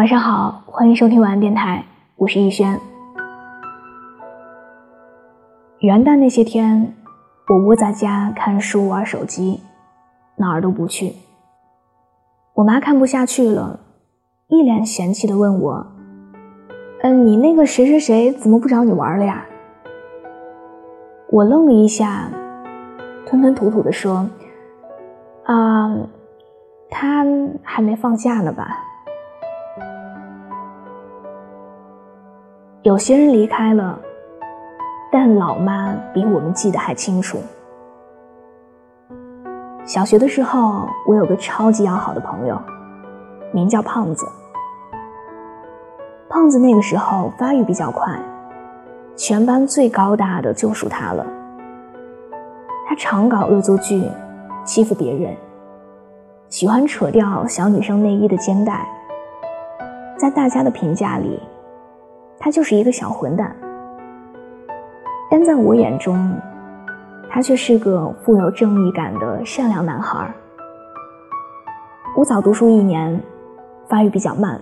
[0.00, 1.84] 晚上好，欢迎收听晚安电台，
[2.16, 2.80] 我是逸轩。
[5.80, 6.94] 元旦那些天，
[7.50, 9.60] 我窝在家看书玩手机，
[10.36, 11.12] 哪儿都不去。
[12.54, 13.78] 我妈看不下去了，
[14.48, 15.86] 一脸嫌弃的问我
[17.04, 19.44] ：“嗯，你那个谁谁谁怎么不找你玩了呀？”
[21.30, 22.30] 我愣了一下，
[23.26, 24.26] 吞吞吐吐的说
[25.44, 25.94] ：“啊，
[26.88, 27.22] 他
[27.62, 28.66] 还没放假呢吧？”
[32.90, 33.96] 有些人离开了，
[35.12, 37.38] 但老妈比我们记得还清楚。
[39.84, 42.60] 小学的时候，我有个超级要好的朋友，
[43.52, 44.26] 名叫胖子。
[46.28, 48.12] 胖子那个时候发育比较快，
[49.14, 51.24] 全班最高大的就属他了。
[52.88, 54.10] 他常搞恶作剧，
[54.64, 55.32] 欺负别人，
[56.48, 58.84] 喜欢扯掉小女生内衣的肩带。
[60.18, 61.40] 在大家的评价里，
[62.42, 63.54] 他就是一个小混蛋，
[65.30, 66.34] 但在我眼中，
[67.28, 70.26] 他却是个富有正义感的善良男孩。
[72.16, 73.22] 我早读书一年，
[73.86, 74.58] 发育比较慢。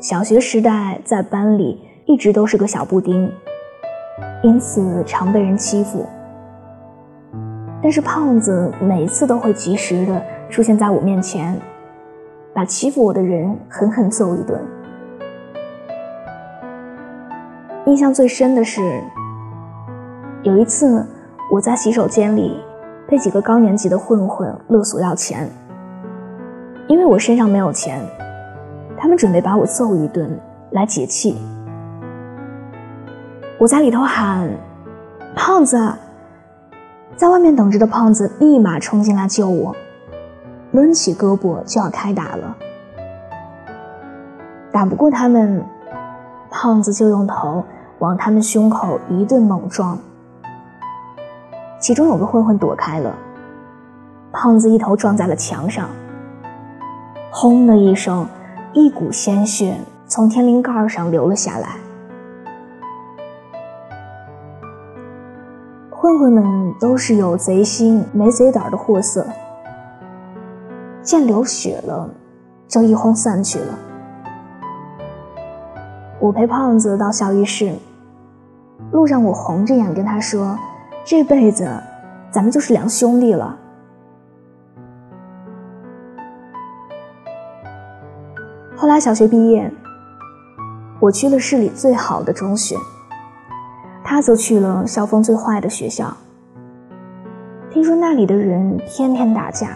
[0.00, 3.30] 小学时代在班里一直都是个小布丁，
[4.42, 6.06] 因此常被人欺负。
[7.82, 11.54] 但是胖子每次都会及时的出现在我面前，
[12.54, 14.58] 把欺负我的人狠狠揍一顿。
[17.88, 19.02] 印象最深的是，
[20.42, 21.06] 有一次
[21.50, 22.62] 我在洗手间里
[23.08, 25.50] 被几个高年级的混混勒索要钱，
[26.86, 27.98] 因为我身上没有钱，
[28.94, 30.38] 他们准备把我揍一顿
[30.72, 31.38] 来解气。
[33.58, 34.50] 我在里头喊
[35.34, 35.94] ：“胖子！”
[37.16, 39.74] 在外面等着的胖子立马冲进来救我，
[40.72, 42.54] 抡起胳膊就要开打了，
[44.70, 45.64] 打不过他们，
[46.50, 47.64] 胖子就用头。
[48.00, 49.98] 往他们胸口一顿猛撞，
[51.80, 53.12] 其中有个混混躲开了，
[54.30, 55.88] 胖子一头撞在了墙上，
[57.30, 58.24] 轰的一声，
[58.72, 59.76] 一股鲜血
[60.06, 61.70] 从天灵盖上流了下来。
[65.90, 69.26] 混混们都是有贼心没贼胆的货色，
[71.02, 72.08] 见流血了，
[72.68, 73.74] 就一哄散去了。
[76.20, 77.74] 我陪胖子到小浴室。
[78.90, 80.58] 路上，我红着眼跟他说
[81.04, 81.68] ：“这辈子，
[82.30, 83.56] 咱们就是两兄弟了。”
[88.76, 89.70] 后来小学毕业，
[91.00, 92.76] 我去了市里最好的中学，
[94.02, 96.16] 他则去了校风最坏的学校。
[97.70, 99.68] 听说那里的人天天打架。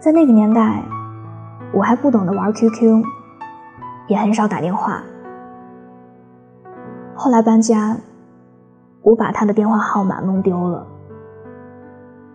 [0.00, 0.82] 在那个年代，
[1.72, 3.04] 我还不懂得玩 QQ，
[4.08, 5.02] 也很少打电话。
[7.22, 7.94] 后来搬家，
[9.02, 10.86] 我把他的电话号码弄丢了，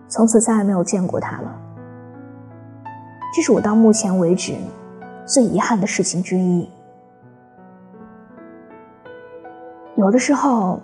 [0.06, 1.52] 从此再也没有见过他了。
[3.34, 4.54] 这是我到目前为止
[5.26, 6.70] 最遗憾的事情之一。
[9.96, 10.78] 有的时候，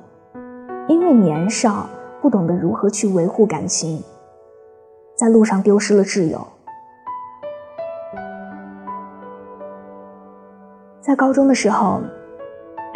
[0.88, 1.86] 因为年少
[2.20, 4.02] 不懂得如何去维护感情，
[5.14, 6.44] 在路上丢失了挚友。
[11.00, 12.00] 在高中的时候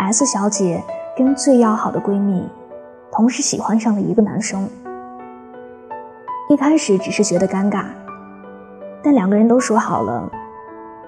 [0.06, 0.82] ，S 小姐。
[1.16, 2.46] 跟最要好的闺蜜，
[3.10, 4.68] 同时喜欢上了一个男生。
[6.50, 7.86] 一开始只是觉得尴尬，
[9.02, 10.30] 但两个人都说好了，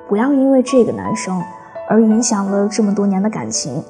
[0.08, 1.42] 不要因为这个男生
[1.90, 3.84] 而影响了这么多年的感情。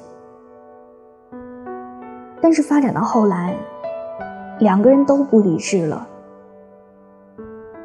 [2.41, 3.55] 但是发展到后来，
[4.59, 6.05] 两个人都不理智了，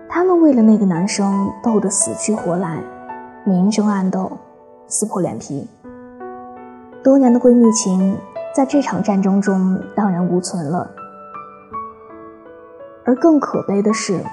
[0.09, 2.81] 他们为了那个男生斗得死去活来，
[3.45, 4.33] 明争暗斗，
[4.89, 5.65] 撕破脸皮。
[7.05, 8.17] 多年的闺蜜情，
[8.55, 10.91] 在这场战争中荡然无存了。
[13.05, 14.25] 而更可悲的是，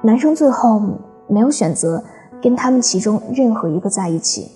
[0.00, 0.80] 男生最后
[1.26, 2.04] 没有选择
[2.40, 4.52] 跟他们其中任何一个在一起，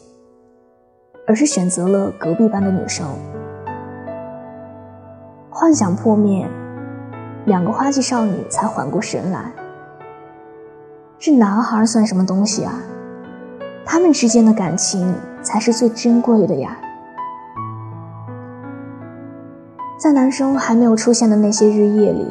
[1.27, 3.05] 而是选择了隔壁班的女生。
[5.51, 6.49] 幻想破灭，
[7.45, 9.51] 两个花季少女才缓过神来。
[11.19, 12.75] 这男孩算什么东西啊？
[13.87, 16.77] 他们之间的感情才是最珍贵的呀。
[19.99, 22.27] 在男生还没有出现的那些日夜里，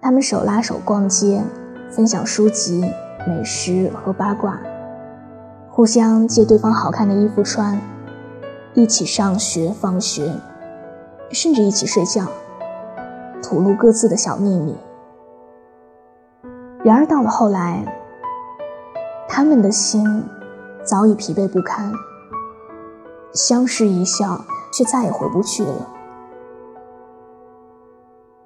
[0.00, 1.42] 他们手拉手逛街，
[1.90, 2.84] 分享书籍、
[3.26, 4.58] 美食和八卦，
[5.70, 7.78] 互相借对方好看的衣服穿，
[8.72, 10.30] 一起上学放学，
[11.30, 12.26] 甚至一起睡觉，
[13.42, 14.76] 吐露各自的小秘密。
[16.82, 17.84] 然而到了后来，
[19.36, 20.22] 他们的心
[20.84, 21.92] 早已疲惫不堪，
[23.32, 25.74] 相视一笑，却再也回不去了。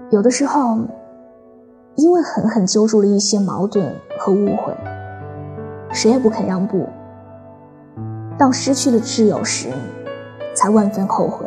[0.09, 0.79] 有的时候，
[1.97, 4.75] 因为狠狠揪住了一些矛盾和误会，
[5.93, 6.89] 谁也不肯让步，
[8.39, 9.69] 到失去了挚友时，
[10.55, 11.45] 才万分后悔。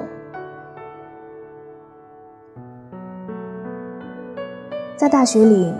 [4.95, 5.73] 在大学里，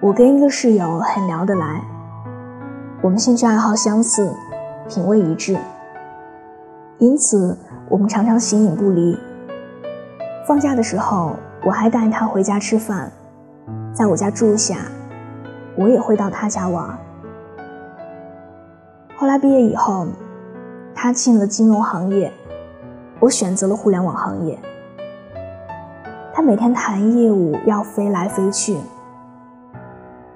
[0.00, 1.84] 我跟一个室友很聊得来，
[3.02, 4.32] 我们兴趣爱好相似，
[4.88, 5.58] 品味一致，
[6.98, 7.58] 因此
[7.88, 9.18] 我们常常形影不离。
[10.46, 11.34] 放假的时候，
[11.64, 13.10] 我还带他回家吃饭，
[13.92, 14.76] 在我家住下，
[15.74, 16.96] 我也会到他家玩。
[19.16, 20.06] 后来毕业以后，
[20.94, 22.32] 他进了金融行业，
[23.18, 24.56] 我选择了互联网行业。
[26.32, 28.76] 他每天谈业务要飞来飞去，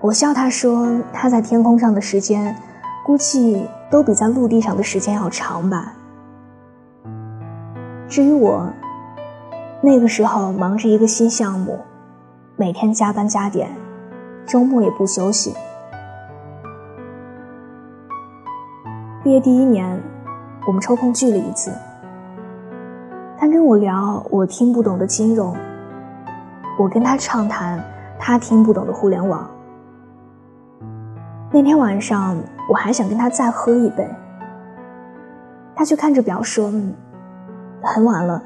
[0.01, 2.55] 我笑他说他在天空上的时间，
[3.05, 5.95] 估计都比在陆地上的时间要长吧。
[8.09, 8.69] 至于我，
[9.81, 11.81] 那个时候忙着一个新项目，
[12.57, 13.69] 每天加班加点，
[14.47, 15.55] 周末也不休息。
[19.25, 20.01] 毕业第一年，
[20.69, 21.73] 我们抽空聚了一次，
[23.37, 25.57] 他跟我聊我听不懂的金融。
[26.79, 27.83] 我跟他畅谈
[28.21, 29.51] 他听不懂的互联网。
[31.57, 32.37] 那天晚上，
[32.69, 34.07] 我还想跟他再喝一杯，
[35.75, 36.71] 他却看着表说
[37.83, 38.43] ：“很晚了，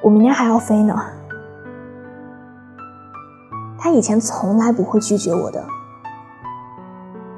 [0.00, 0.98] 我明天还要飞呢。”
[3.78, 5.62] 他以前从来不会拒绝我的。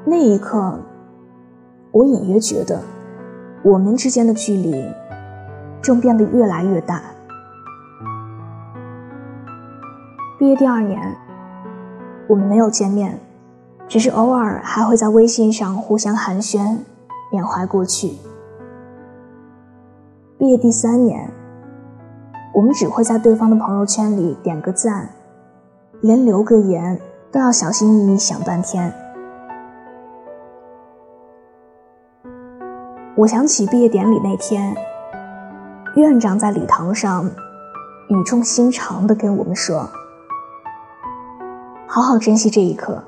[0.05, 0.79] 那一刻，
[1.91, 2.79] 我隐约觉得，
[3.63, 4.89] 我们之间的距离
[5.81, 7.01] 正变得越来越大。
[10.39, 11.17] 毕业第二年，
[12.29, 13.19] 我们没有见面，
[13.91, 16.77] 只是偶尔还会在微信上互相寒暄，
[17.29, 18.13] 缅怀过去。
[20.37, 21.29] 毕业第三年，
[22.53, 25.09] 我们只会在对方的朋友圈里点个赞，
[25.99, 26.97] 连留个言
[27.33, 28.93] 都要小心翼翼想半天。
[33.17, 34.73] 我想起毕业典礼那天，
[35.97, 37.29] 院长在礼堂上
[38.07, 39.85] 语重心长地跟我们说。
[41.85, 43.03] 好好珍惜这一刻。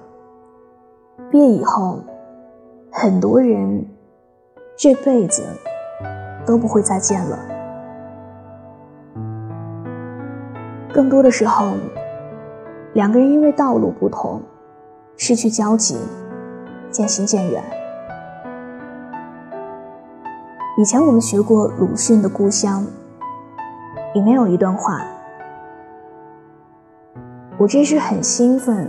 [1.33, 1.99] 毕业以后，
[2.91, 3.83] 很多人
[4.77, 5.41] 这辈子
[6.45, 7.39] 都不会再见了。
[10.93, 11.73] 更多的时候，
[12.93, 14.43] 两个人因为道路不同，
[15.17, 15.97] 失去交集，
[16.91, 17.63] 渐行渐远。
[20.77, 22.85] 以前我们学过鲁迅的《故乡》，
[24.13, 25.01] 里面有一段话。
[27.57, 28.87] 我真是很兴奋，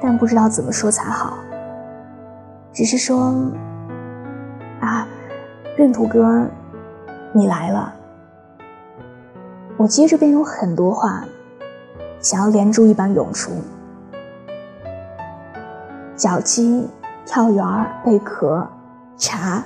[0.00, 1.38] 但不知道怎么说才好。
[2.72, 3.34] 只是说，
[4.80, 5.06] 啊，
[5.76, 6.46] 闰土哥，
[7.32, 7.92] 你来了。
[9.76, 11.24] 我接着便有很多话，
[12.20, 13.52] 想要连珠一般涌出：
[16.16, 16.88] 脚鸡、
[17.24, 17.64] 跳园、
[18.04, 18.68] 贝壳、
[19.16, 19.62] 茶，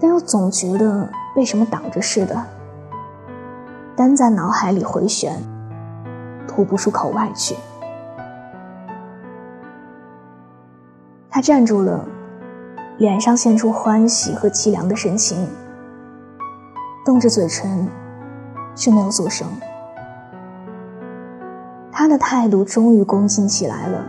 [0.00, 2.44] 但又总觉得被什么挡着似的，
[3.94, 5.36] 单在脑海里回旋。
[6.48, 7.56] 吐不出口外去。
[11.34, 12.04] 他站住了，
[12.98, 15.48] 脸上现出欢喜和凄凉的神情，
[17.06, 17.88] 动着嘴唇，
[18.74, 19.48] 却没有作声。
[21.90, 24.04] 他的态度终于恭敬起来了，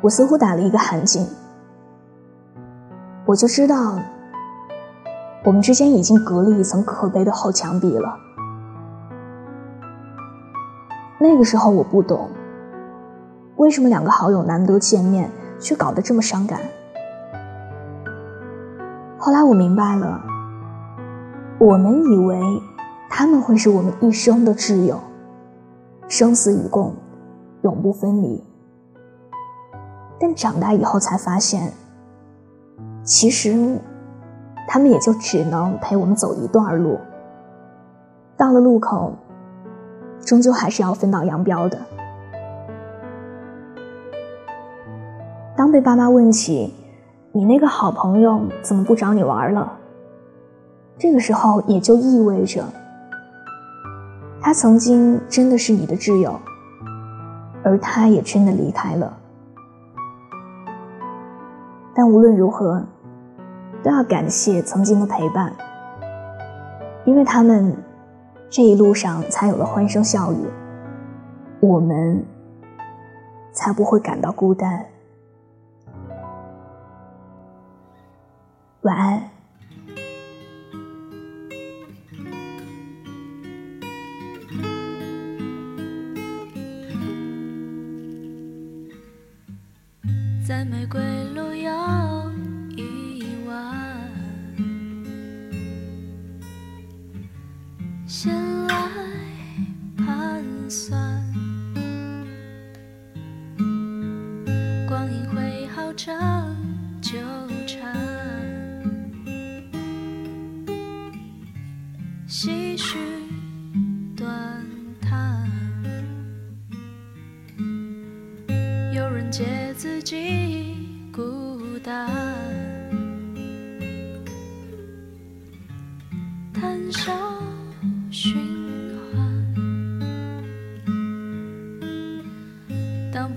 [0.00, 1.26] 我似乎打了一个寒噤。
[3.26, 3.98] 我就知道，
[5.44, 8.16] 我们之间已经隔了一层可悲的厚墙壁了。
[11.22, 12.30] 那个时候我不懂，
[13.56, 16.58] 为什么两个好友难得见面，却搞得这么伤感。
[19.18, 20.18] 后来我明白了，
[21.58, 22.40] 我们以为
[23.10, 24.98] 他们会是我们一生的挚友，
[26.08, 26.94] 生死与共，
[27.64, 28.42] 永不分离。
[30.18, 31.70] 但长大以后才发现。
[33.02, 33.78] 其实，
[34.66, 36.98] 他们也就只能陪我们走一段路。
[38.38, 39.12] 到了路口，
[40.30, 41.76] 终究还是要分道扬镳的。
[45.56, 46.72] 当被爸妈问起
[47.32, 49.72] 你那个好朋友怎么不找你玩了，
[50.96, 52.64] 这个时候也就意味着，
[54.40, 56.38] 他曾经真的是你的挚友，
[57.64, 59.12] 而他也真的离开了。
[61.92, 62.80] 但无论如何，
[63.82, 65.52] 都要感谢曾经的陪伴，
[67.04, 67.76] 因为他们
[68.50, 70.36] 这一路上才有了欢声笑语，
[71.60, 72.26] 我们
[73.52, 74.84] 才不会感到孤单。
[78.82, 79.22] 晚安。
[90.44, 91.00] 在玫瑰
[91.34, 91.70] 路有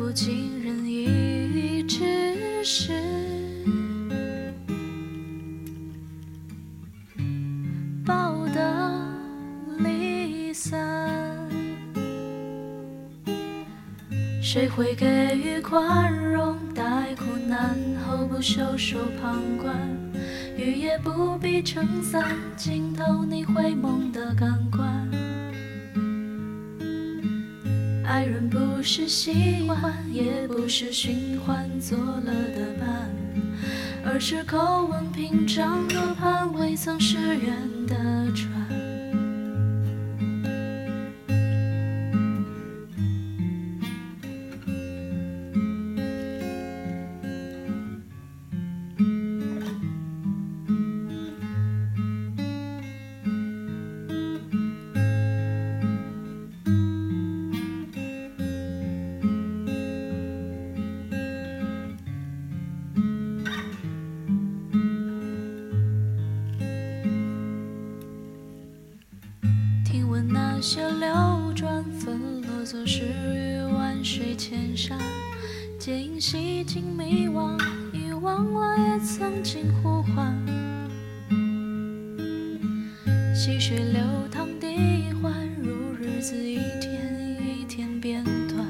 [0.04, 2.92] 不尽人意之时，
[8.06, 9.02] 抱得
[9.80, 11.50] 离散，
[14.42, 16.58] 谁会给予宽容？
[16.76, 19.74] 待苦难后不袖手旁观，
[20.58, 25.23] 雨也不必撑伞，浸透你回眸的感官。
[28.14, 33.10] 爱人不是喜欢，也不是循环做了的伴，
[34.06, 38.93] 而是口吻平常，河畔未曾失远的船。
[70.64, 74.98] 些流转纷落，作诗于万水千山，
[75.78, 77.60] 皆因洗尽迷惘，
[77.92, 80.34] 遗忘了也曾经呼唤。
[83.36, 84.02] 细水流
[84.32, 88.66] 淌地缓，如日子一天一天变短。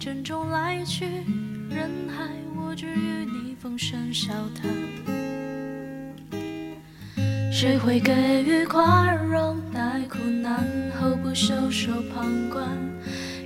[0.00, 1.04] 珍重来去，
[1.70, 4.68] 人海，我只与你风声笑谈。
[7.52, 9.23] 谁会给予宽容？
[11.34, 12.64] 袖手旁观，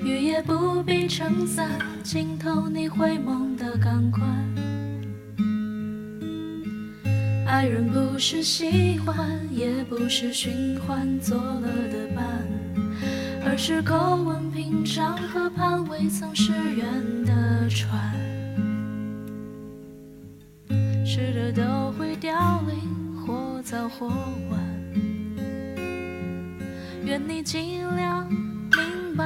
[0.02, 1.70] 雨也不必撑伞，
[2.02, 4.22] 浸透你回眸的感官。
[7.46, 12.24] 爱人不是喜欢，也不是寻欢作乐的伴，
[13.46, 16.84] 而是口吻平常，河畔未曾失远
[17.24, 18.14] 的船。
[21.06, 22.98] 逝的都会凋零。
[23.26, 24.58] 或早或晚，
[27.08, 29.24] 愿你尽量明白